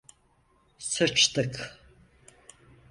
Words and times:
Sıçtık! 0.89 1.53